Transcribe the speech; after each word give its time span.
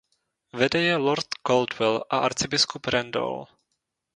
Vede 0.61 0.79
je 0.81 0.95
lord 0.97 1.35
Caldwell 1.47 2.01
a 2.09 2.23
arcibiskup 2.29 2.85
Randall. 2.97 3.47